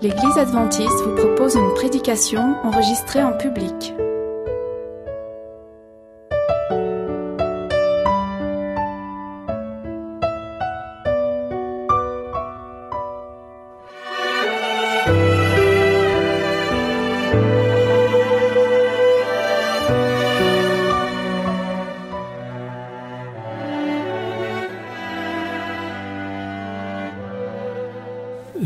[0.00, 3.94] L'Église adventiste vous propose une prédication enregistrée en public.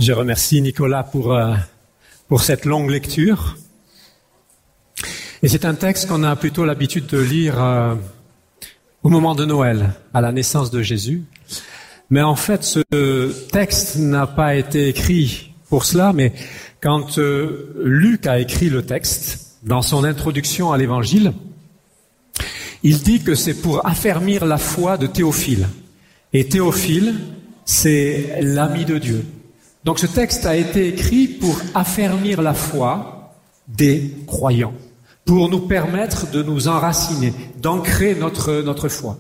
[0.03, 1.55] Je remercie Nicolas pour, euh,
[2.27, 3.56] pour cette longue lecture.
[5.44, 7.94] Et c'est un texte qu'on a plutôt l'habitude de lire euh,
[9.05, 11.22] au moment de Noël, à la naissance de Jésus.
[12.11, 12.81] Mais en fait, ce
[13.53, 16.33] texte n'a pas été écrit pour cela, mais
[16.81, 21.33] quand euh, Luc a écrit le texte, dans son introduction à l'Évangile,
[22.83, 25.69] il dit que c'est pour affermir la foi de Théophile.
[26.33, 27.14] Et Théophile,
[27.64, 29.25] c'est l'ami de Dieu.
[29.84, 33.34] Donc ce texte a été écrit pour affermir la foi
[33.66, 34.75] des croyants,
[35.25, 39.19] pour nous permettre de nous enraciner, d'ancrer notre, notre foi.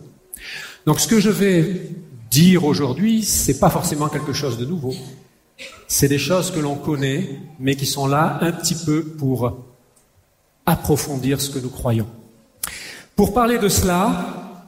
[0.86, 1.90] Donc ce que je vais
[2.30, 4.94] dire aujourd'hui, c'est pas forcément quelque chose de nouveau.
[5.88, 9.64] C'est des choses que l'on connaît, mais qui sont là un petit peu pour
[10.64, 12.08] approfondir ce que nous croyons.
[13.16, 14.62] Pour parler de cela,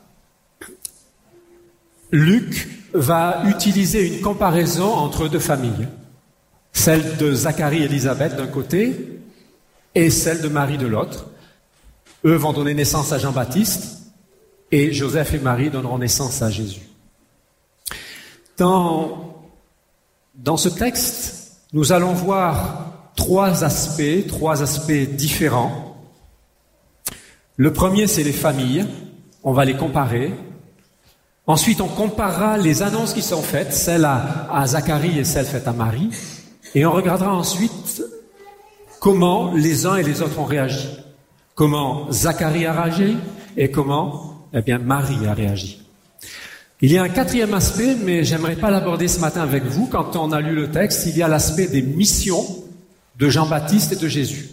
[2.11, 5.89] Luc va utiliser une comparaison entre deux familles.
[6.73, 9.21] Celle de Zacharie et Élisabeth d'un côté
[9.95, 11.27] et celle de Marie de l'autre.
[12.25, 13.99] Eux vont donner naissance à Jean-Baptiste
[14.71, 16.89] et Joseph et Marie donneront naissance à Jésus.
[18.57, 19.45] Dans,
[20.35, 25.97] dans ce texte, nous allons voir trois aspects, trois aspects différents.
[27.57, 28.87] Le premier, c'est les familles.
[29.43, 30.33] On va les comparer.
[31.47, 35.73] Ensuite, on comparera les annonces qui sont faites, celles à, Zacharie et celles faites à
[35.73, 36.09] Marie,
[36.75, 38.03] et on regardera ensuite
[38.99, 40.89] comment les uns et les autres ont réagi,
[41.55, 43.19] comment Zacharie a réagi
[43.59, 45.83] et comment, eh bien, Marie a réagi.
[46.81, 49.87] Il y a un quatrième aspect, mais j'aimerais pas l'aborder ce matin avec vous.
[49.87, 52.45] Quand on a lu le texte, il y a l'aspect des missions
[53.19, 54.51] de Jean-Baptiste et de Jésus.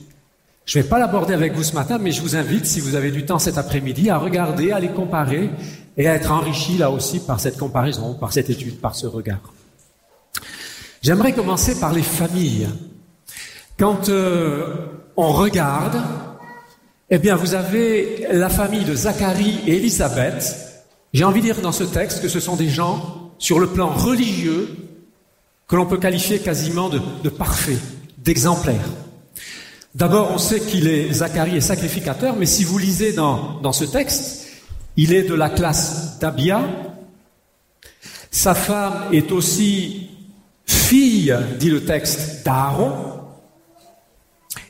[0.65, 2.95] Je ne vais pas l'aborder avec vous ce matin, mais je vous invite, si vous
[2.95, 5.49] avez du temps cet après-midi, à regarder, à les comparer
[5.97, 9.53] et à être enrichi là aussi par cette comparaison, par cette étude, par ce regard.
[11.01, 12.69] J'aimerais commencer par les familles.
[13.77, 14.75] Quand euh,
[15.17, 15.99] on regarde,
[17.09, 20.55] eh bien, vous avez la famille de Zacharie et Élisabeth.
[21.13, 23.89] J'ai envie de dire dans ce texte que ce sont des gens, sur le plan
[23.89, 24.69] religieux,
[25.67, 27.79] que l'on peut qualifier quasiment de, de parfaits,
[28.19, 28.87] d'exemplaires.
[29.93, 33.83] D'abord, on sait qu'il est Zacharie est sacrificateur, mais si vous lisez dans, dans ce
[33.83, 34.47] texte,
[34.95, 36.61] il est de la classe d'Abia.
[38.29, 40.09] Sa femme est aussi
[40.65, 42.93] fille, dit le texte, d'Aaron.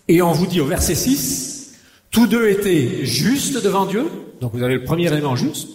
[0.07, 1.75] Et on vous dit au verset 6,
[2.09, 4.09] tous deux étaient justes devant Dieu.
[4.41, 5.69] Donc vous avez le premier élément juste.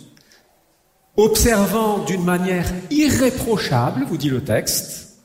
[1.16, 5.20] Observant d'une manière irréprochable, vous dit le texte,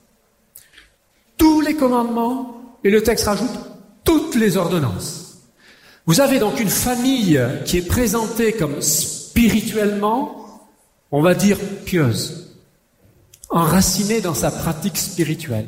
[1.37, 3.70] tous les commandements, et le texte rajoute
[4.03, 5.41] toutes les ordonnances.
[6.06, 10.69] Vous avez donc une famille qui est présentée comme spirituellement,
[11.12, 12.57] on va dire pieuse,
[13.50, 15.67] enracinée dans sa pratique spirituelle,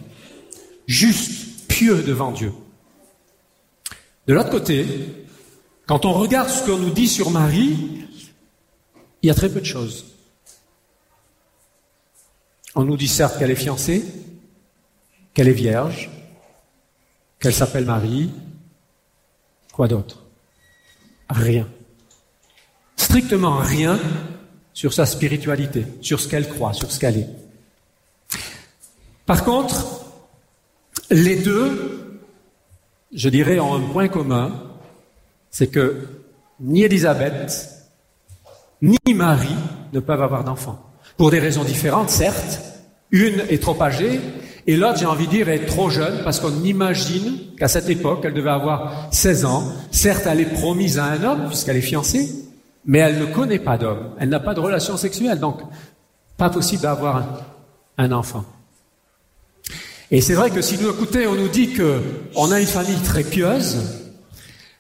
[0.87, 2.51] juste, pieux devant Dieu.
[4.27, 4.85] De l'autre côté,
[5.85, 8.05] quand on regarde ce qu'on nous dit sur Marie,
[9.21, 10.05] il y a très peu de choses.
[12.75, 14.03] On nous dit certes qu'elle est fiancée,
[15.33, 16.09] qu'elle est vierge,
[17.43, 18.31] qu'elle s'appelle Marie.
[19.73, 20.23] Quoi d'autre?
[21.29, 21.67] Rien.
[22.95, 23.99] Strictement rien
[24.71, 27.29] sur sa spiritualité, sur ce qu'elle croit, sur ce qu'elle est.
[29.25, 30.05] Par contre,
[31.11, 32.21] les deux,
[33.13, 34.53] je dirais, ont un point commun,
[35.51, 36.07] c'est que
[36.61, 37.89] ni Élisabeth,
[38.81, 39.49] ni Marie
[39.91, 40.81] ne peuvent avoir d'enfants.
[41.17, 42.61] Pour des raisons différentes, certes.
[43.11, 44.21] Une est trop âgée
[44.65, 48.21] et l'autre, j'ai envie de dire, est trop jeune parce qu'on imagine qu'à cette époque,
[48.23, 49.63] elle devait avoir 16 ans.
[49.91, 52.29] Certes, elle est promise à un homme puisqu'elle est fiancée,
[52.85, 54.11] mais elle ne connaît pas d'homme.
[54.19, 55.59] Elle n'a pas de relation sexuelle, donc
[56.37, 57.45] pas possible d'avoir
[57.97, 58.45] un, enfant.
[60.11, 62.01] Et c'est vrai que si nous écoutez, on nous dit que
[62.35, 63.77] on a une famille très pieuse.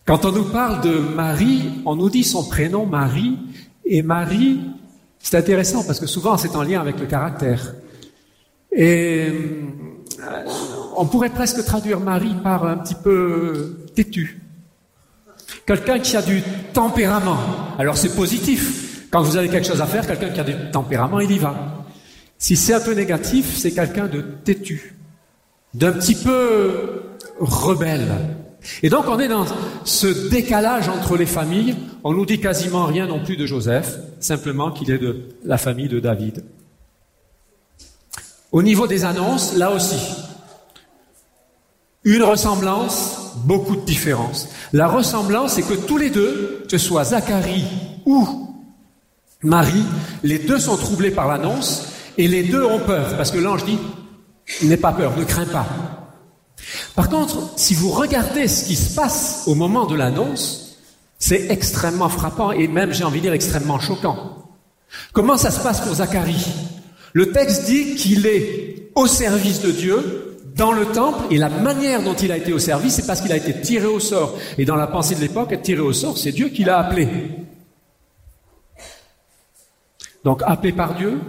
[0.05, 3.37] Quand on nous parle de Marie, on nous dit son prénom Marie,
[3.85, 4.61] et Marie,
[5.19, 7.73] c'est intéressant parce que souvent c'est en lien avec le caractère.
[8.75, 9.27] Et
[10.19, 10.45] euh,
[10.97, 14.41] on pourrait presque traduire Marie par un petit peu têtu.
[15.65, 16.41] Quelqu'un qui a du
[16.73, 17.37] tempérament.
[17.77, 19.07] Alors c'est positif.
[19.11, 21.85] Quand vous avez quelque chose à faire, quelqu'un qui a du tempérament, il y va.
[22.37, 24.95] Si c'est un peu négatif, c'est quelqu'un de têtu,
[25.73, 27.03] d'un petit peu
[27.39, 28.07] rebelle.
[28.81, 29.45] Et donc on est dans
[29.85, 31.75] ce décalage entre les familles.
[32.03, 35.87] On nous dit quasiment rien non plus de Joseph, simplement qu'il est de la famille
[35.87, 36.43] de David.
[38.53, 39.97] Au niveau des annonces, là aussi,
[42.03, 44.47] une ressemblance, beaucoup de différences.
[44.73, 47.65] La ressemblance, c'est que tous les deux, que ce soit Zacharie
[48.05, 48.47] ou
[49.41, 49.83] Marie,
[50.21, 51.87] les deux sont troublés par l'annonce
[52.19, 53.79] et les deux ont peur, parce que l'ange dit,
[54.61, 55.65] n'aie pas peur, ne crains pas.
[56.93, 60.77] Par contre, si vous regardez ce qui se passe au moment de l'annonce,
[61.17, 64.45] c'est extrêmement frappant et même, j'ai envie de dire, extrêmement choquant.
[65.11, 66.45] Comment ça se passe pour Zacharie
[67.13, 72.03] Le texte dit qu'il est au service de Dieu dans le temple et la manière
[72.03, 74.37] dont il a été au service, c'est parce qu'il a été tiré au sort.
[74.57, 77.07] Et dans la pensée de l'époque, être tiré au sort, c'est Dieu qui l'a appelé.
[80.23, 81.19] Donc appelé par Dieu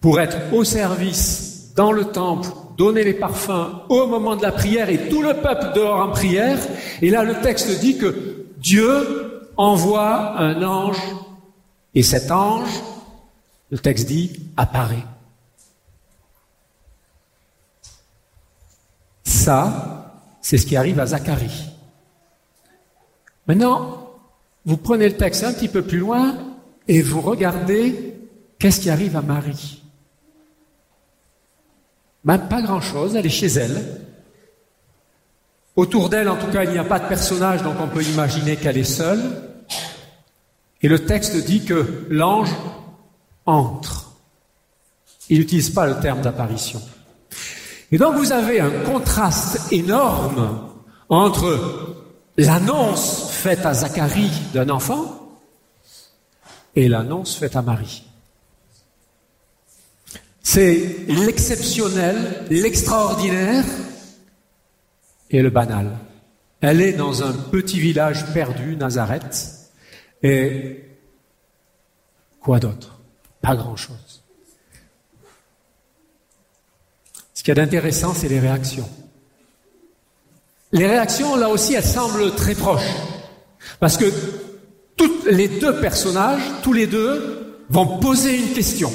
[0.00, 4.88] pour être au service dans le temple donner les parfums au moment de la prière
[4.88, 6.58] et tout le peuple dehors en prière.
[7.00, 11.00] Et là, le texte dit que Dieu envoie un ange
[11.94, 12.70] et cet ange,
[13.70, 15.04] le texte dit, apparaît.
[19.32, 20.12] Ça,
[20.42, 21.70] c'est ce qui arrive à Zacharie.
[23.46, 24.10] Maintenant,
[24.66, 26.36] vous prenez le texte un petit peu plus loin
[26.86, 28.14] et vous regardez
[28.58, 29.82] qu'est-ce qui arrive à Marie.
[32.24, 34.02] Même pas grand-chose, elle est chez elle.
[35.76, 38.56] Autour d'elle, en tout cas, il n'y a pas de personnage, donc on peut imaginer
[38.56, 39.22] qu'elle est seule.
[40.82, 42.54] Et le texte dit que l'ange
[43.46, 44.12] entre.
[45.30, 46.82] Il n'utilise pas le terme d'apparition.
[47.92, 50.70] Et donc vous avez un contraste énorme
[51.10, 51.94] entre
[52.38, 55.38] l'annonce faite à Zacharie d'un enfant
[56.74, 58.04] et l'annonce faite à Marie.
[60.42, 63.64] C'est l'exceptionnel, l'extraordinaire
[65.30, 65.98] et le banal.
[66.62, 69.70] Elle est dans un petit village perdu, Nazareth,
[70.22, 70.84] et
[72.40, 73.00] quoi d'autre?
[73.40, 74.11] Pas grand-chose.
[77.42, 78.88] Ce qu'il y a d'intéressant, c'est les réactions.
[80.70, 82.94] Les réactions, là aussi, elles semblent très proches.
[83.80, 84.04] Parce que
[84.96, 88.92] tous les deux personnages, tous les deux, vont poser une question.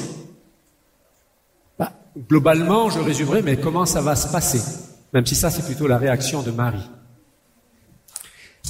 [2.30, 4.62] Globalement, je résumerai, mais comment ça va se passer?
[5.12, 6.90] Même si ça, c'est plutôt la réaction de Marie.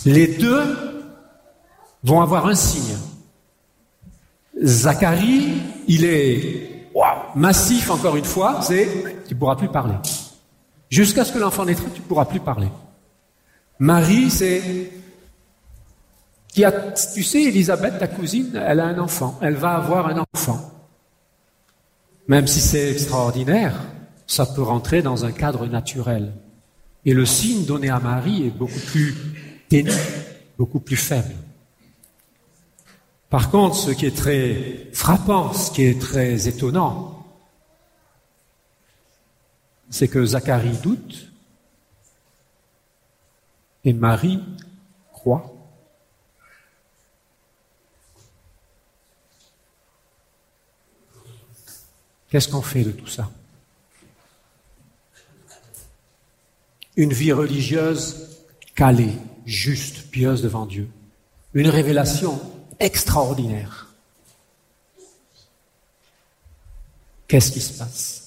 [0.05, 0.63] Les deux
[2.03, 2.97] vont avoir un signe.
[4.59, 6.76] Zacharie, il est
[7.37, 8.87] massif encore une fois, c'est
[9.27, 9.95] tu ne pourras plus parler.
[10.89, 12.67] Jusqu'à ce que l'enfant naîtra, tu ne pourras plus parler.
[13.79, 14.91] Marie, c'est
[17.13, 20.71] tu sais, Elisabeth, ta cousine, elle a un enfant, elle va avoir un enfant.
[22.27, 23.79] Même si c'est extraordinaire,
[24.25, 26.33] ça peut rentrer dans un cadre naturel.
[27.05, 29.15] Et le signe donné à Marie est beaucoup plus
[29.69, 29.91] ténu,
[30.57, 31.35] beaucoup plus faible.
[33.29, 37.16] Par contre, ce qui est très frappant, ce qui est très étonnant,
[39.89, 41.31] c'est que Zacharie doute
[43.83, 44.43] et Marie
[45.11, 45.53] croit.
[52.29, 53.31] Qu'est-ce qu'on fait de tout ça?
[56.97, 58.43] Une vie religieuse
[58.75, 59.13] calée,
[59.45, 60.89] juste, pieuse devant Dieu.
[61.53, 62.41] Une révélation
[62.79, 63.95] extraordinaire.
[67.27, 68.26] Qu'est-ce qui se passe?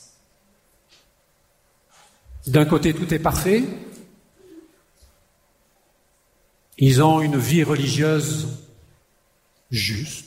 [2.46, 3.64] D'un côté, tout est parfait.
[6.78, 8.48] Ils ont une vie religieuse
[9.70, 10.26] juste.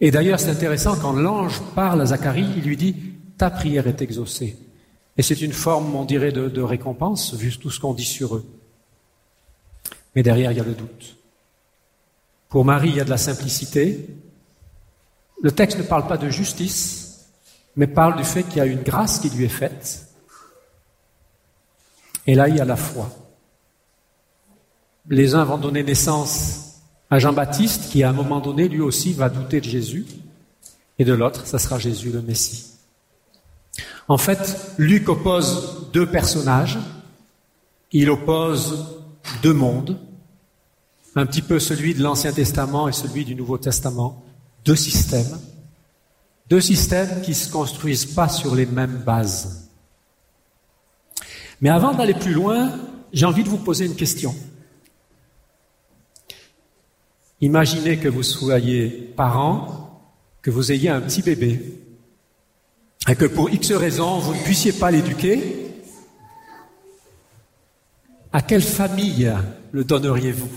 [0.00, 2.96] Et d'ailleurs, c'est intéressant, quand l'ange parle à Zacharie, il lui dit,
[3.38, 4.58] ta prière est exaucée.
[5.16, 8.46] Et c'est une forme, on dirait, de, récompense, vu tout ce qu'on dit sur eux.
[10.14, 11.16] Mais derrière, il y a le doute.
[12.48, 14.08] Pour Marie, il y a de la simplicité.
[15.40, 17.30] Le texte ne parle pas de justice,
[17.76, 20.11] mais parle du fait qu'il y a une grâce qui lui est faite.
[22.26, 23.10] Et là, il y a la foi.
[25.08, 29.28] Les uns vont donner naissance à Jean-Baptiste qui à un moment donné lui aussi va
[29.28, 30.06] douter de Jésus,
[30.98, 32.66] et de l'autre, ça sera Jésus le Messie.
[34.08, 36.78] En fait, Luc oppose deux personnages,
[37.92, 39.00] il oppose
[39.42, 39.98] deux mondes,
[41.14, 44.22] un petit peu celui de l'Ancien Testament et celui du Nouveau Testament,
[44.64, 45.38] deux systèmes,
[46.48, 49.61] deux systèmes qui ne se construisent pas sur les mêmes bases.
[51.62, 52.72] Mais avant d'aller plus loin,
[53.12, 54.34] j'ai envie de vous poser une question.
[57.40, 60.02] Imaginez que vous soyez parent,
[60.42, 61.78] que vous ayez un petit bébé,
[63.08, 65.56] et que pour X raisons, vous ne puissiez pas l'éduquer.
[68.32, 69.32] À quelle famille
[69.70, 70.50] le donneriez-vous?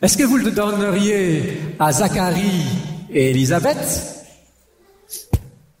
[0.00, 2.64] Est-ce que vous le donneriez à Zacharie
[3.10, 4.24] et Élisabeth?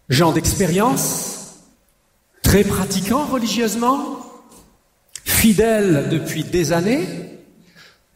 [0.08, 1.31] Gens d'expérience,
[2.52, 4.18] très pratiquants religieusement,
[5.24, 7.06] fidèles depuis des années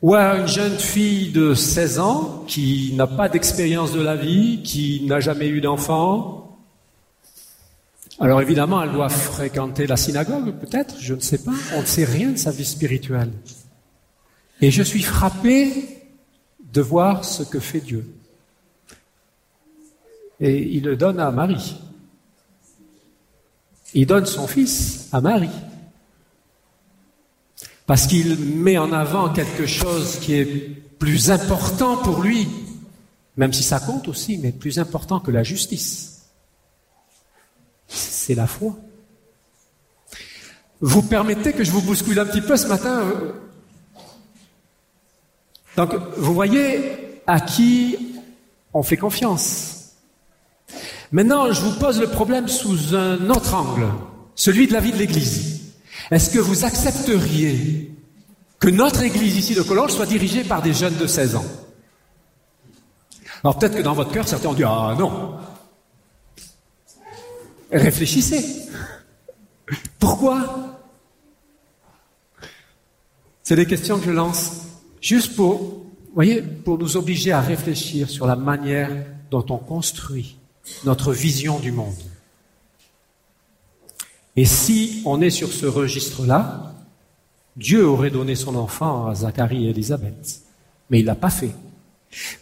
[0.02, 4.60] ou à une jeune fille de 16 ans qui n'a pas d'expérience de la vie,
[4.62, 6.58] qui n'a jamais eu d'enfant.
[8.20, 11.54] Alors évidemment, elle doit fréquenter la synagogue, peut-être, je ne sais pas.
[11.74, 13.32] On ne sait rien de sa vie spirituelle.
[14.60, 15.72] Et je suis frappé
[16.74, 18.06] de voir ce que fait Dieu.
[20.40, 21.78] Et il le donne à Marie.
[23.94, 25.48] Il donne son fils à Marie
[27.86, 30.44] parce qu'il met en avant quelque chose qui est
[30.98, 32.48] plus important pour lui,
[33.36, 36.22] même si ça compte aussi, mais plus important que la justice.
[37.86, 38.76] C'est la foi.
[40.80, 43.32] Vous permettez que je vous bouscule un petit peu ce matin euh?
[45.76, 48.16] Donc, vous voyez à qui
[48.72, 49.75] on fait confiance.
[51.12, 53.86] Maintenant, je vous pose le problème sous un autre angle,
[54.34, 55.74] celui de la vie de l'Église.
[56.10, 57.92] Est-ce que vous accepteriez
[58.58, 61.44] que notre église ici de Collonges soit dirigée par des jeunes de 16 ans?
[63.42, 65.36] Alors peut-être que dans votre cœur, certains ont dit Ah non.
[67.70, 68.68] Réfléchissez.
[69.98, 70.78] Pourquoi?
[73.42, 74.62] C'est des questions que je lance
[75.00, 75.86] juste pour
[76.16, 78.90] nous obliger à réfléchir sur la manière
[79.30, 80.35] dont on construit
[80.84, 81.94] notre vision du monde.
[84.36, 86.74] Et si on est sur ce registre-là,
[87.56, 90.42] Dieu aurait donné son enfant à Zacharie et Élisabeth,
[90.90, 91.52] mais il l'a pas fait.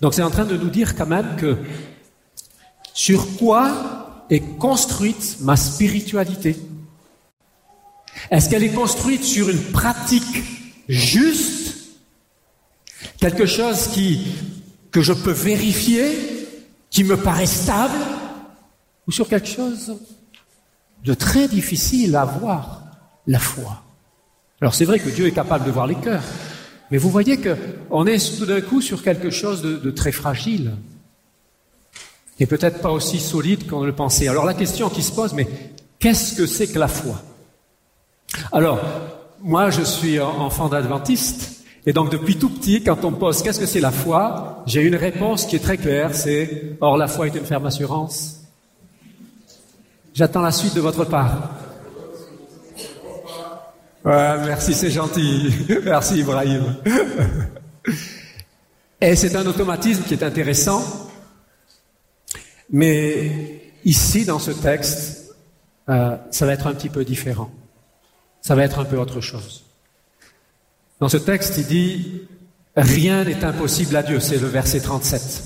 [0.01, 1.57] Donc c'est en train de nous dire quand même que
[2.93, 6.57] sur quoi est construite ma spiritualité?
[8.31, 10.43] Est-ce qu'elle est construite sur une pratique
[10.89, 11.75] juste
[13.19, 14.27] Quelque chose qui,
[14.91, 16.49] que je peux vérifier,
[16.91, 17.99] qui me paraît stable?
[19.07, 19.97] Ou sur quelque chose
[21.05, 22.83] de très difficile à voir
[23.27, 23.83] la foi.
[24.61, 26.23] Alors c'est vrai que Dieu est capable de voir les cœurs,
[26.91, 30.73] mais vous voyez qu'on est tout d'un coup sur quelque chose de, très fragile
[32.41, 34.29] et peut-être pas aussi solide qu'on le pensait.
[34.29, 35.47] Alors la question qui se pose, mais
[35.99, 37.21] qu'est-ce que c'est que la foi?
[38.53, 38.81] Alors,
[39.43, 43.67] moi je suis enfant d'adventiste, et donc depuis tout petit, quand on pose qu'est-ce que
[43.67, 47.35] c'est la foi, j'ai une réponse qui est très claire, c'est Or la foi est
[47.35, 48.44] une ferme assurance.
[50.15, 51.51] J'attends la suite de votre part.
[54.05, 55.53] merci, c'est gentil.
[55.85, 56.77] merci, Ibrahim.
[59.01, 61.11] Et c'est un automatisme qui est intéressant.
[62.71, 65.35] Mais ici, dans ce texte,
[65.89, 67.51] euh, ça va être un petit peu différent.
[68.41, 69.65] Ça va être un peu autre chose.
[71.01, 72.23] Dans ce texte, il dit
[72.77, 74.21] Rien n'est impossible à Dieu.
[74.21, 75.43] C'est le verset 37.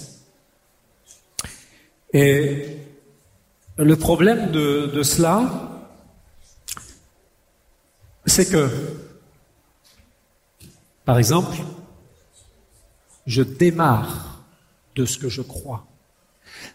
[2.12, 2.88] Et
[3.78, 5.70] le problème de, cela,
[8.26, 8.68] c'est que,
[11.04, 11.56] par exemple,
[13.26, 14.42] je démarre
[14.97, 15.87] de ce que je crois.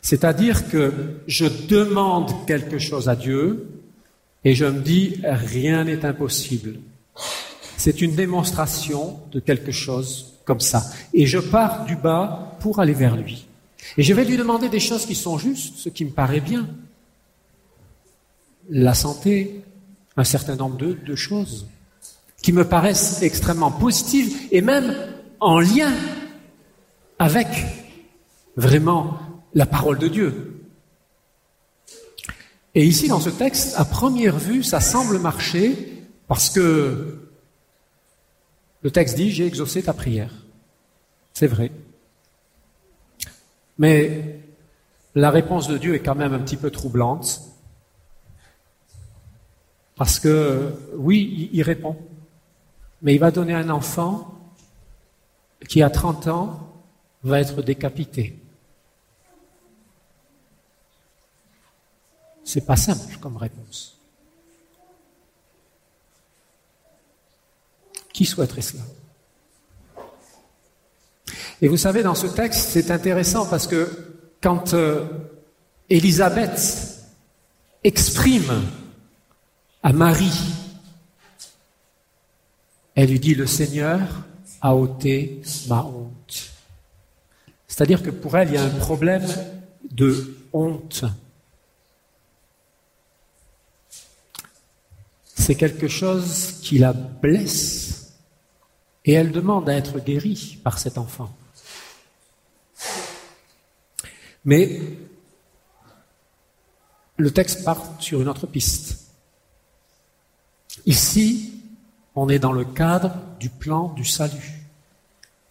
[0.02, 3.68] C'est-à-dire que je demande quelque chose à Dieu
[4.46, 6.80] et je me dis rien n'est impossible.
[7.76, 10.84] C'est une démonstration de quelque chose comme ça.
[11.14, 13.46] Et je pars du bas pour aller vers lui.
[13.98, 16.70] Et je vais lui demander des choses qui sont justes, ce qui me paraît bien
[18.70, 19.64] la santé,
[20.18, 21.68] un certain nombre de, choses
[22.42, 24.96] qui me paraissent extrêmement positives et même
[25.40, 25.92] en lien
[27.20, 27.48] avec
[28.56, 29.18] vraiment
[29.54, 30.66] la parole de Dieu.
[32.76, 37.20] Et ici, dans ce texte, à première vue, ça semble marcher parce que
[38.82, 40.32] le texte dit, j'ai exaucé ta prière.
[41.34, 41.72] C'est vrai.
[43.78, 44.40] Mais
[45.16, 47.42] la réponse de Dieu est quand même un petit peu troublante.
[49.96, 51.96] Parce que, oui, il répond.
[53.02, 54.40] Mais il va donner un enfant
[55.68, 56.74] qui, à 30 ans,
[57.24, 58.40] va être décapité.
[62.44, 63.98] C'est pas simple comme réponse.
[68.14, 68.84] Qui souhaiterait cela?
[71.62, 73.90] Et vous savez, dans ce texte, c'est intéressant parce que
[74.42, 75.06] quand euh,
[75.90, 77.00] Élisabeth
[77.84, 78.64] exprime
[79.84, 80.54] à Marie,
[82.96, 84.24] elle lui dit, le Seigneur
[84.62, 86.52] a ôté ma honte.
[87.68, 89.28] C'est-à-dire que pour elle, il y a un problème
[89.92, 91.04] de honte.
[95.36, 98.14] C'est quelque chose qui la blesse
[99.04, 101.36] et elle demande à être guérie par cet enfant.
[104.46, 104.80] Mais
[107.18, 109.03] le texte part sur une autre piste.
[110.86, 111.62] Ici,
[112.16, 114.68] on est dans le cadre du plan du salut.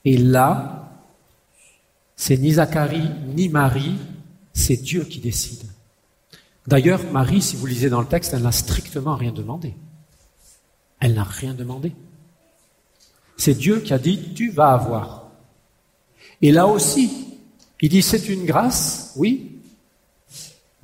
[0.04, 0.90] Et là,
[2.16, 3.96] c'est ni Zacharie ni Marie,
[4.52, 5.64] c'est Dieu qui décide.
[6.66, 9.74] D'ailleurs, Marie, si vous lisez dans le texte, elle n'a strictement rien demandé.
[11.00, 11.92] Elle n'a rien demandé.
[13.36, 15.30] C'est Dieu qui a dit, tu vas avoir.
[16.40, 17.38] Et là aussi,
[17.80, 19.58] il dit, c'est une grâce, oui,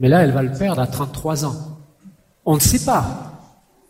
[0.00, 1.78] mais là, elle va le perdre à 33 ans.
[2.44, 3.27] On ne sait pas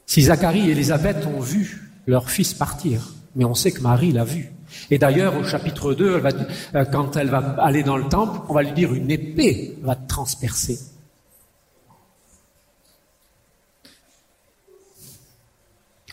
[0.09, 4.25] si Zacharie et Élisabeth ont vu leur fils partir, mais on sait que Marie l'a
[4.25, 4.50] vu.
[4.91, 8.62] Et d'ailleurs, au chapitre 2, euh, quand elle va aller dans le temple, on va
[8.62, 10.79] lui dire une épée va transpercer.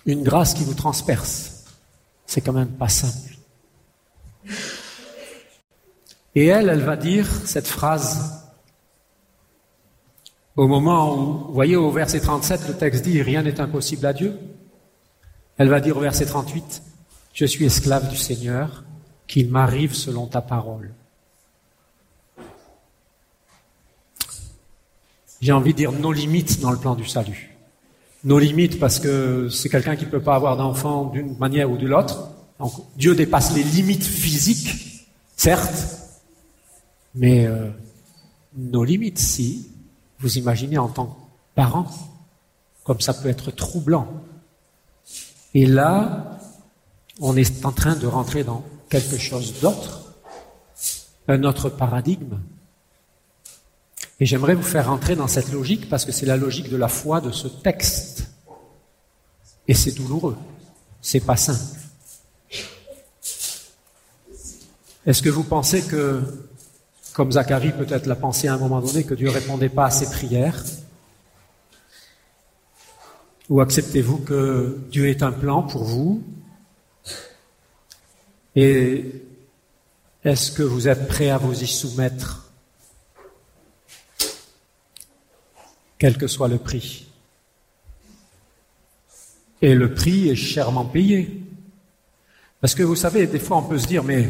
[0.05, 1.63] Une grâce qui vous transperce,
[2.25, 3.37] c'est quand même pas simple.
[6.35, 8.44] Et elle, elle va dire cette phrase
[10.55, 14.13] au moment où, vous voyez au verset 37, le texte dit Rien n'est impossible à
[14.13, 14.37] Dieu.
[15.57, 16.81] Elle va dire au verset 38
[17.35, 18.85] je suis esclave du Seigneur,
[19.27, 20.93] qu'il m'arrive selon ta parole.
[25.41, 27.57] J'ai envie de dire nos limites dans le plan du salut.
[28.23, 31.77] Nos limites parce que c'est quelqu'un qui ne peut pas avoir d'enfant d'une manière ou
[31.77, 32.29] de l'autre.
[32.57, 35.87] Donc Dieu dépasse les limites physiques, certes,
[37.13, 37.69] mais euh,
[38.55, 39.69] nos limites, si
[40.25, 41.19] vous imaginez en tant que
[41.53, 41.85] parent,
[42.83, 44.07] comme ça peut être troublant.
[45.53, 46.39] Et là,
[47.19, 50.15] on est en train de rentrer dans quelque chose d'autre,
[51.27, 52.39] un autre paradigme.
[54.19, 56.87] Et j'aimerais vous faire rentrer dans cette logique parce que c'est la logique de la
[56.87, 58.27] foi de ce texte.
[59.67, 60.37] Et c'est douloureux.
[61.03, 61.79] C'est pas simple.
[65.05, 66.23] Est-ce que vous pensez que,
[67.15, 70.05] comme Zacharie peut-être l'a pensé à un moment donné, que Dieu répondait pas à ses
[70.05, 70.61] prières.
[73.49, 76.21] Ou acceptez-vous que Dieu ait un plan pour vous?
[78.53, 79.23] Et
[80.25, 82.51] est-ce que vous êtes prêt à vous y soumettre,
[85.97, 87.07] quel que soit le prix.
[89.61, 91.41] Et le prix est chèrement payé.
[92.59, 94.29] Parce que vous savez, des fois on peut se dire, mais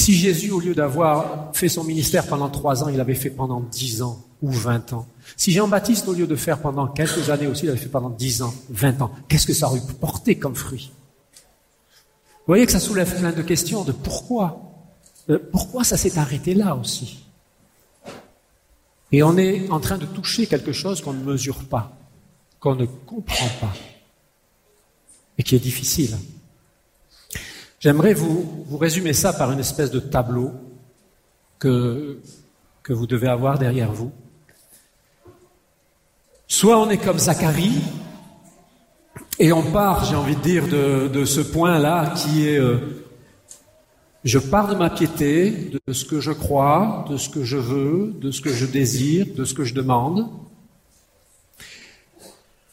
[0.00, 3.60] si Jésus, au lieu d'avoir fait son ministère pendant trois ans, il avait fait pendant
[3.60, 5.06] dix ans ou vingt ans.
[5.36, 8.42] Si Jean-Baptiste, au lieu de faire pendant quelques années aussi, il avait fait pendant dix
[8.42, 10.90] ans, vingt ans, qu'est-ce que ça aurait porté comme fruit?
[12.38, 14.62] Vous voyez que ça soulève plein de questions de pourquoi.
[15.28, 17.24] Euh, pourquoi ça s'est arrêté là aussi?
[19.12, 21.92] Et on est en train de toucher quelque chose qu'on ne mesure pas,
[22.58, 23.72] qu'on ne comprend pas,
[25.36, 26.16] et qui est difficile.
[27.80, 30.52] J'aimerais vous, vous résumer ça par une espèce de tableau
[31.58, 32.20] que,
[32.82, 34.12] que vous devez avoir derrière vous.
[36.46, 37.80] Soit on est comme Zacharie,
[39.38, 42.76] et on part, j'ai envie de dire, de, ce point-là qui est euh,
[44.24, 48.12] je pars de ma piété, de ce que je crois, de ce que je veux,
[48.20, 50.28] de ce que je désire, de ce que je demande.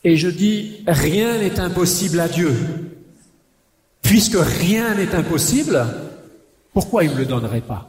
[0.04, 2.54] Et je dis, rien n'est impossible à Dieu.
[4.08, 5.86] Puisque rien n'est impossible,
[6.74, 7.88] pourquoi il ne me le donnerait pas?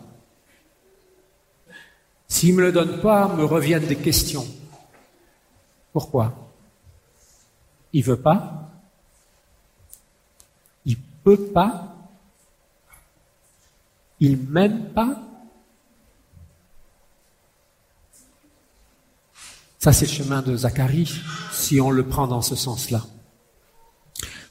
[2.28, 4.46] S'il ne me le donne pas, me reviennent des questions.
[5.92, 6.34] Pourquoi?
[7.94, 8.64] Il veut pas?
[11.24, 11.94] Peut pas,
[14.18, 15.20] il m'aime pas?
[19.78, 21.20] Ça, c'est le chemin de Zacharie,
[21.52, 23.02] si on le prend dans ce sens-là.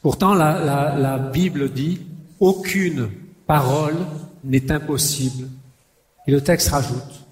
[0.08, 2.00] Pourtant, la, Bible dit
[2.39, 3.10] aucune
[3.46, 3.98] parole
[4.41, 5.50] n'est impossible.
[6.26, 7.26] Et le texte rajoute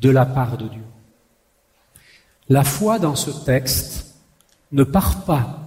[0.00, 0.82] de la part de Dieu.
[2.48, 4.16] La foi dans ce texte
[4.72, 5.60] ne part pas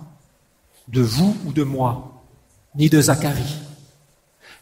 [0.89, 2.21] de vous ou de moi,
[2.75, 3.61] ni de Zacharie.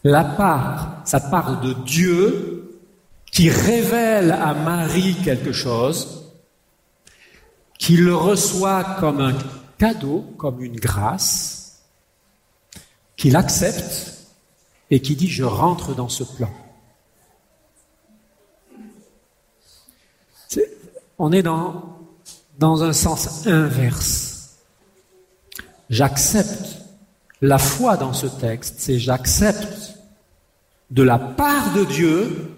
[0.04, 2.84] La part, ça parle de Dieu
[3.32, 6.32] qui révèle à Marie quelque chose
[7.80, 9.34] qu'il le reçoit comme un
[9.80, 11.63] cadeau, comme une grâce,
[13.16, 14.14] qu'il accepte
[14.90, 16.52] et qui dit je rentre dans ce plan.
[21.20, 22.00] on est dans,
[22.60, 24.58] dans un sens inverse.
[25.90, 26.80] J'accepte
[27.42, 29.98] la foi dans ce texte, c'est j'accepte
[30.92, 32.52] de la part de Dieu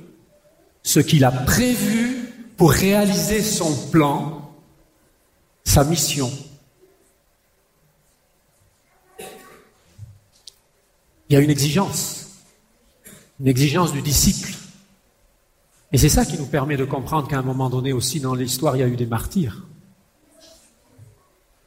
[0.84, 4.52] ce qu'il a prévu pour réaliser son plan,
[5.63, 6.32] sa mission.
[11.30, 12.44] Il y a une exigence,
[13.40, 14.54] une exigence du disciple.
[15.92, 18.76] Et c'est ça qui nous permet de comprendre qu'à un moment donné aussi dans l'histoire,
[18.76, 19.64] il y a eu des martyrs.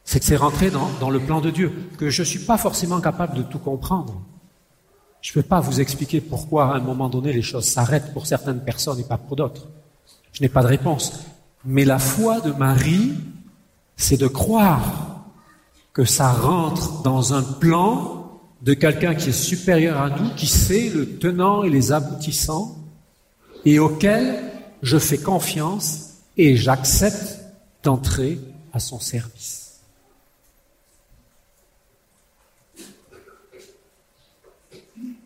[0.03, 2.99] C'est que c'est rentré dans, le plan de Dieu, que je ne suis pas forcément
[3.01, 4.21] capable de tout comprendre.
[5.21, 8.25] Je ne peux pas vous expliquer pourquoi à un moment donné les choses s'arrêtent pour
[8.25, 9.67] certaines personnes et pas pour d'autres.
[10.31, 11.19] Je n'ai pas de réponse.
[11.65, 13.13] Mais la foi de Marie,
[13.97, 15.25] c'est de croire
[15.93, 18.18] que ça rentre dans un plan
[18.61, 22.77] de quelqu'un qui est supérieur à nous, qui sait le tenant et les aboutissants,
[23.65, 24.43] et auquel
[24.81, 27.39] je fais confiance et j'accepte
[27.83, 28.39] d'entrer
[28.73, 29.79] à son service.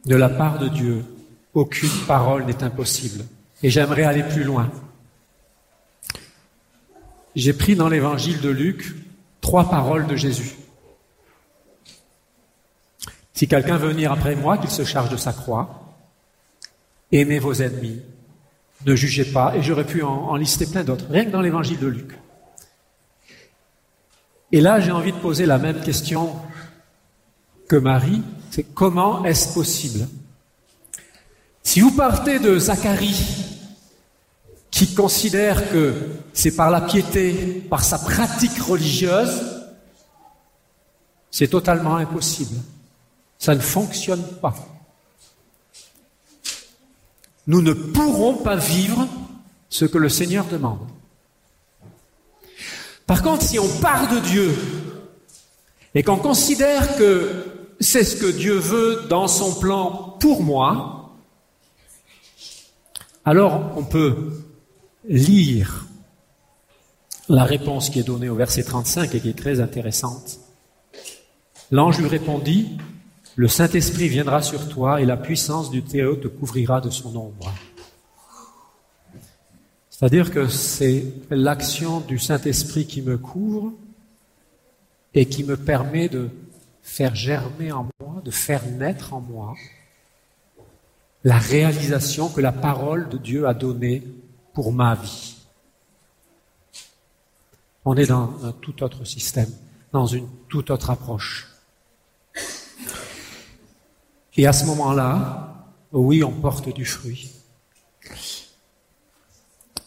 [0.06, 1.06] De la part de Dieu,
[1.54, 3.24] aucune parole n'est impossible.
[3.62, 4.69] Et j'aimerais aller plus loin.
[7.36, 8.96] J'ai pris dans l'évangile de Luc
[9.39, 10.56] trois paroles de Jésus.
[13.34, 15.96] Si quelqu'un veut venir après moi, qu'il se charge de sa croix.
[17.12, 18.02] Aimez vos ennemis,
[18.86, 21.88] ne jugez pas, et j'aurais pu en, lister plein d'autres, rien que dans l'évangile de
[21.88, 22.17] Luc.
[24.52, 26.36] Et là, j'ai envie de poser la même question
[27.67, 30.08] que Marie, c'est comment est-ce possible?
[31.63, 33.54] Si vous partez de Zacharie,
[34.69, 35.93] qui considère que
[36.34, 39.43] c'est par la piété, par sa pratique religieuse,
[41.30, 42.56] c'est totalement impossible.
[43.43, 44.56] Ça ne fonctionne pas.
[47.45, 49.06] Nous ne pourrons pas vivre
[49.67, 50.79] ce que le Seigneur demande.
[53.06, 54.56] Par contre, si on part de Dieu
[55.93, 61.12] et qu'on considère que c'est ce que Dieu veut dans son plan pour moi,
[63.25, 64.41] alors on peut
[65.03, 65.86] lire
[67.27, 70.39] la réponse qui est donnée au verset 35 et qui est très intéressante.
[71.71, 72.77] L'ange lui répondit,
[73.36, 77.52] le Saint-Esprit viendra sur toi et la puissance du Théo te couvrira de son ombre.
[79.89, 83.74] C'est-à-dire que c'est l'action du Saint-Esprit qui me couvre
[85.13, 86.30] et qui me permet de
[86.82, 89.56] faire germer en moi, de faire naître en moi
[91.24, 94.04] la réalisation que la parole de Dieu a donnée
[94.54, 95.38] pour ma vie.
[97.86, 99.50] On est dans un tout autre système,
[99.91, 101.48] dans une toute autre approche.
[104.36, 107.32] Et à ce moment-là, oui, on porte du fruit.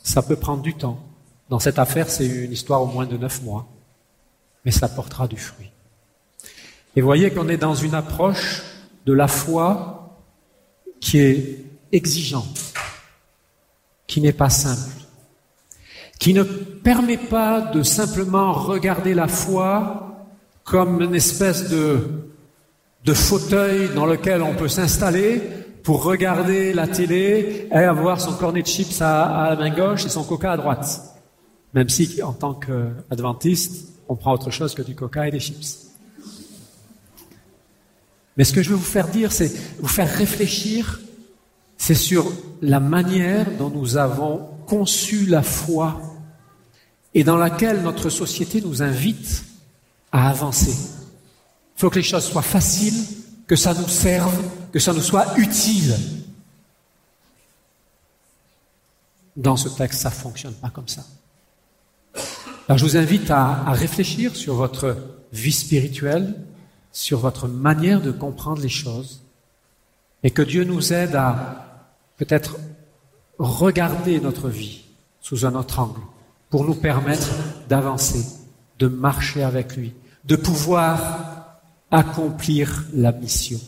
[0.03, 1.01] Ça peut prendre du temps.
[1.49, 3.67] Dans cette affaire, c'est une histoire au moins de neuf mois,
[4.65, 5.71] mais ça portera du fruit.
[6.95, 8.63] Et voyez qu'on est dans une approche
[9.05, 10.17] de la foi
[11.01, 12.73] qui est exigeante,
[14.07, 14.95] qui n'est pas simple,
[16.19, 20.29] qui ne permet pas de simplement regarder la foi
[20.65, 22.31] comme une espèce de
[23.07, 25.41] de fauteuil dans lequel on peut s'installer
[25.85, 30.09] pour regarder la télé et avoir son cornet de chips à, la main gauche et
[30.09, 31.01] son coca à droite.
[31.73, 35.87] Même si, en tant qu'adventiste, on prend autre chose que du coca et des chips.
[38.37, 41.01] Mais ce que je veux vous faire dire, c'est vous faire réfléchir,
[41.79, 46.01] c'est sur la manière dont nous avons conçu la foi
[47.15, 49.45] et dans laquelle notre société nous invite
[50.11, 50.96] à avancer.
[51.77, 53.05] Il faut que les choses soient faciles,
[53.47, 54.35] que ça nous serve,
[54.73, 55.95] que ça nous soit utile.
[59.37, 61.05] Dans ce texte, ça ne fonctionne pas comme ça.
[62.67, 64.97] Alors je vous invite à, à, réfléchir sur votre
[65.33, 66.35] vie spirituelle,
[66.93, 69.23] sur votre manière de comprendre les choses,
[70.23, 72.57] et que Dieu nous aide à peut-être
[73.39, 74.87] regarder notre vie
[75.21, 76.01] sous un autre angle,
[76.49, 77.29] pour nous permettre
[77.69, 78.25] d'avancer,
[78.79, 79.93] de marcher avec lui,
[80.25, 81.36] de pouvoir
[81.91, 83.61] accomplir la mission.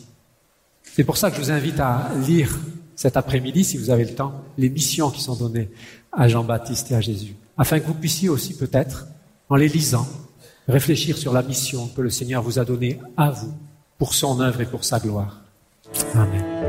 [0.83, 2.57] C'est pour ça que je vous invite à lire
[2.95, 5.69] cet après-midi, si vous avez le temps, les missions qui sont données
[6.11, 9.07] à Jean-Baptiste et à Jésus, afin que vous puissiez aussi peut-être,
[9.47, 10.07] en les lisant,
[10.67, 13.53] réfléchir sur la mission que le Seigneur vous a donnée à vous,
[13.97, 15.41] pour son œuvre et pour sa gloire.
[16.13, 16.68] Amen.